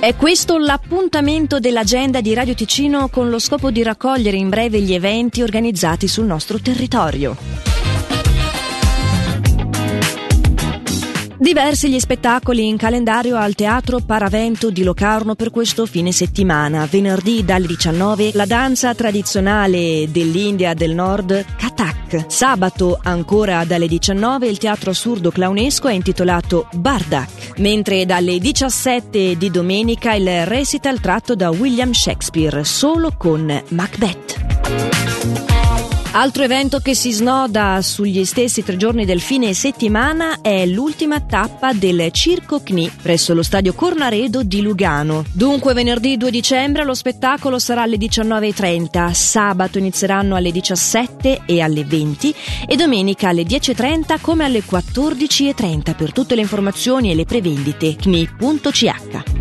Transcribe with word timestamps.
È 0.00 0.16
questo 0.16 0.56
l'appuntamento 0.56 1.58
dell'agenda 1.58 2.22
di 2.22 2.32
Radio 2.32 2.54
Ticino 2.54 3.10
con 3.10 3.28
lo 3.28 3.38
scopo 3.38 3.70
di 3.70 3.82
raccogliere 3.82 4.38
in 4.38 4.48
breve 4.48 4.80
gli 4.80 4.94
eventi 4.94 5.42
organizzati 5.42 6.08
sul 6.08 6.24
nostro 6.24 6.58
territorio. 6.58 7.36
Diversi 11.36 11.90
gli 11.90 12.00
spettacoli 12.00 12.66
in 12.66 12.78
calendario 12.78 13.36
al 13.36 13.54
Teatro 13.54 14.00
Paravento 14.00 14.70
di 14.70 14.84
Locarno 14.84 15.34
per 15.34 15.50
questo 15.50 15.84
fine 15.84 16.12
settimana. 16.12 16.86
Venerdì 16.90 17.44
dalle 17.44 17.66
19 17.66 18.30
la 18.32 18.46
danza 18.46 18.94
tradizionale 18.94 20.08
dell'India 20.10 20.72
del 20.72 20.94
Nord 20.94 21.44
Kathak. 21.58 22.24
Sabato 22.26 22.98
ancora 23.02 23.66
dalle 23.66 23.86
19 23.86 24.48
il 24.48 24.56
teatro 24.56 24.92
assurdo 24.92 25.30
clownesco 25.30 25.88
è 25.88 25.92
intitolato 25.92 26.68
Bardak. 26.72 27.39
Mentre 27.60 28.06
dalle 28.06 28.38
17 28.38 29.36
di 29.36 29.50
domenica 29.50 30.14
il 30.14 30.46
recital 30.46 30.98
tratto 30.98 31.34
da 31.34 31.50
William 31.50 31.92
Shakespeare 31.92 32.64
solo 32.64 33.12
con 33.18 33.62
Macbeth. 33.68 35.59
Altro 36.12 36.42
evento 36.42 36.80
che 36.80 36.96
si 36.96 37.12
snoda 37.12 37.80
sugli 37.82 38.24
stessi 38.24 38.64
tre 38.64 38.76
giorni 38.76 39.04
del 39.04 39.20
fine 39.20 39.54
settimana 39.54 40.40
è 40.40 40.66
l'ultima 40.66 41.20
tappa 41.20 41.72
del 41.72 42.10
Circo 42.10 42.60
CNI 42.64 42.90
presso 43.00 43.32
lo 43.32 43.44
stadio 43.44 43.74
Cornaredo 43.74 44.42
di 44.42 44.60
Lugano. 44.60 45.24
Dunque 45.32 45.72
venerdì 45.72 46.16
2 46.16 46.30
dicembre 46.32 46.82
lo 46.82 46.94
spettacolo 46.94 47.60
sarà 47.60 47.82
alle 47.82 47.96
19.30, 47.96 49.12
sabato 49.12 49.78
inizieranno 49.78 50.34
alle 50.34 50.50
17 50.50 51.42
e 51.46 51.60
alle 51.60 51.84
20 51.84 52.34
e 52.66 52.74
domenica 52.74 53.28
alle 53.28 53.44
10.30 53.44 54.20
come 54.20 54.44
alle 54.44 54.64
14.30 54.68 55.94
per 55.94 56.12
tutte 56.12 56.34
le 56.34 56.40
informazioni 56.40 57.12
e 57.12 57.14
le 57.14 57.24
prevendite 57.24 57.94
cni.ch. 57.94 59.39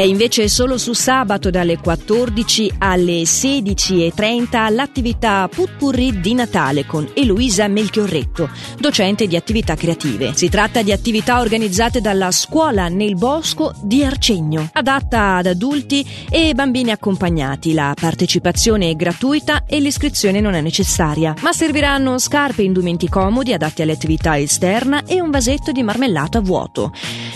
È 0.00 0.04
invece 0.04 0.48
solo 0.48 0.78
su 0.78 0.94
sabato 0.94 1.50
dalle 1.50 1.76
14 1.76 2.76
alle 2.78 3.20
16.30 3.20 4.72
l'attività 4.72 5.46
Putpurri 5.46 6.20
di 6.20 6.32
Natale 6.32 6.86
con 6.86 7.06
Eloisa 7.12 7.68
Melchiorretto, 7.68 8.48
docente 8.78 9.26
di 9.26 9.36
attività 9.36 9.74
creative. 9.74 10.32
Si 10.34 10.48
tratta 10.48 10.80
di 10.80 10.90
attività 10.90 11.40
organizzate 11.40 12.00
dalla 12.00 12.30
Scuola 12.30 12.88
nel 12.88 13.14
Bosco 13.14 13.74
di 13.82 14.02
Arcegno, 14.02 14.70
adatta 14.72 15.36
ad 15.36 15.44
adulti 15.44 16.02
e 16.30 16.54
bambini 16.54 16.92
accompagnati. 16.92 17.74
La 17.74 17.94
partecipazione 17.94 18.88
è 18.88 18.94
gratuita 18.94 19.66
e 19.66 19.80
l'iscrizione 19.80 20.40
non 20.40 20.54
è 20.54 20.62
necessaria, 20.62 21.34
ma 21.42 21.52
serviranno 21.52 22.18
scarpe 22.18 22.62
e 22.62 22.64
indumenti 22.64 23.06
comodi 23.06 23.52
adatti 23.52 23.82
alle 23.82 23.92
attività 23.92 24.38
esterna 24.38 25.04
e 25.04 25.20
un 25.20 25.28
vasetto 25.28 25.72
di 25.72 25.82
marmellato 25.82 26.38
a 26.38 26.40
vuoto. 26.40 26.90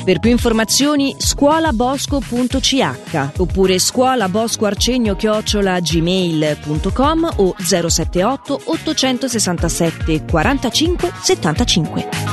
Per 0.05 0.19
più 0.19 0.31
informazioni 0.31 1.15
scuolabosco.ch 1.17 3.39
oppure 3.39 3.79
scuolaboscoarcegno 3.79 5.17
chiocciola 5.17 5.81
gmail.com 5.81 7.33
o 7.37 7.55
078 7.59 8.61
867 8.65 10.25
45 10.31 11.11
75. 11.23 12.24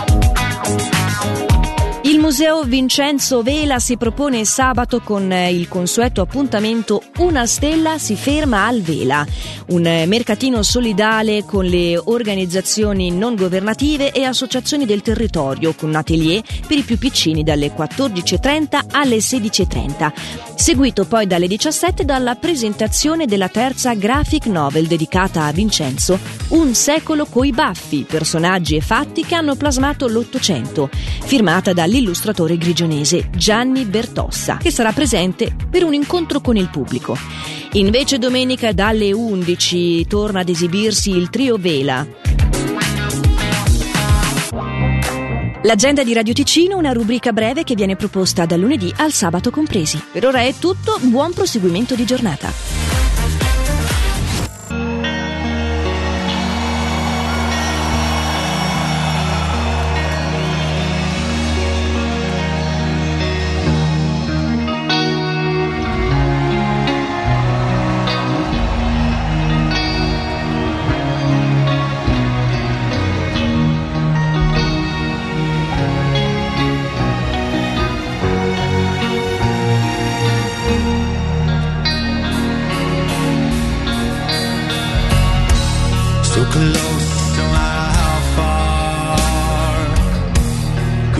Museo 2.31 2.63
Vincenzo 2.63 3.43
Vela 3.43 3.79
si 3.79 3.97
propone 3.97 4.45
sabato 4.45 5.01
con 5.01 5.33
il 5.33 5.67
consueto 5.67 6.21
appuntamento 6.21 7.03
Una 7.17 7.45
stella 7.45 7.97
si 7.97 8.15
ferma 8.15 8.67
al 8.67 8.79
Vela, 8.79 9.27
un 9.67 9.81
mercatino 10.07 10.63
solidale 10.63 11.43
con 11.43 11.65
le 11.65 11.97
organizzazioni 11.97 13.11
non 13.11 13.35
governative 13.35 14.13
e 14.13 14.23
associazioni 14.23 14.85
del 14.85 15.01
territorio 15.01 15.73
con 15.73 15.89
un 15.89 15.95
atelier 15.95 16.41
per 16.65 16.77
i 16.77 16.83
più 16.83 16.97
piccini 16.97 17.43
dalle 17.43 17.75
14.30 17.75 18.79
alle 18.91 19.17
16.30, 19.17 20.13
seguito 20.55 21.03
poi 21.03 21.27
dalle 21.27 21.47
17 21.47 22.05
dalla 22.05 22.35
presentazione 22.35 23.25
della 23.25 23.49
terza 23.49 23.93
graphic 23.93 24.45
novel 24.45 24.87
dedicata 24.87 25.43
a 25.43 25.51
Vincenzo, 25.51 26.17
Un 26.49 26.73
secolo 26.75 27.25
coi 27.25 27.51
baffi, 27.51 28.05
personaggi 28.07 28.77
e 28.77 28.81
fatti 28.81 29.25
che 29.25 29.35
hanno 29.35 29.55
plasmato 29.55 30.07
l'Ottocento, 30.07 30.89
firmata 31.23 31.73
da 31.73 31.85
l'illustratore 32.21 32.57
grigionese 32.57 33.29
Gianni 33.31 33.85
Bertossa, 33.85 34.57
che 34.57 34.69
sarà 34.69 34.91
presente 34.91 35.55
per 35.69 35.83
un 35.83 35.93
incontro 35.93 36.39
con 36.39 36.55
il 36.55 36.69
pubblico. 36.69 37.17
Invece 37.73 38.19
domenica 38.19 38.73
dalle 38.73 39.11
11 39.11 40.05
torna 40.05 40.41
ad 40.41 40.49
esibirsi 40.49 41.09
il 41.09 41.31
trio 41.31 41.57
Vela. 41.57 42.05
L'agenda 45.63 46.03
di 46.03 46.13
Radio 46.13 46.33
Ticino, 46.33 46.77
una 46.77 46.91
rubrica 46.91 47.31
breve 47.31 47.63
che 47.63 47.75
viene 47.75 47.95
proposta 47.95 48.45
dal 48.45 48.59
lunedì 48.59 48.93
al 48.97 49.11
sabato 49.11 49.49
compresi. 49.49 49.99
Per 50.11 50.25
ora 50.25 50.41
è 50.41 50.53
tutto, 50.53 50.99
buon 51.01 51.33
proseguimento 51.33 51.95
di 51.95 52.05
giornata. 52.05 53.10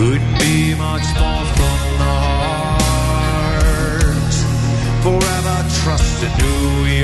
Couldn't 0.02 0.38
be 0.40 0.74
much 0.74 1.06
more 1.14 1.46
from 1.54 1.80
the 2.02 2.14
heart. 2.26 3.54
Forever 5.04 5.58
who 6.40 6.54
we 6.82 6.96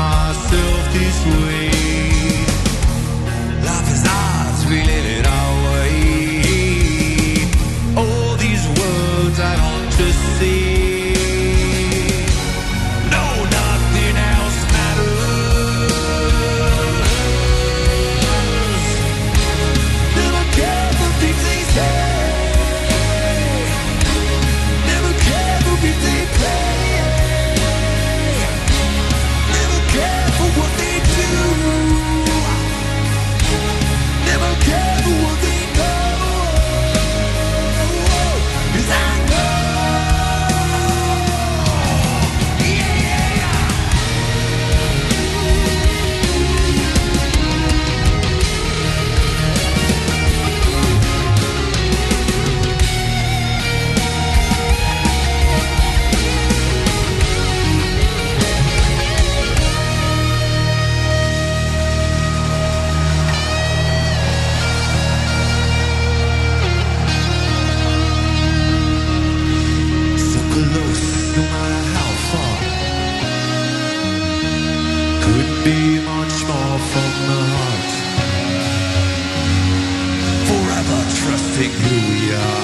myself 0.00 0.92
this 0.94 1.18
way 1.26 1.89
think 81.60 81.74
who 81.74 82.14
we 82.14 82.34
are. 82.34 82.59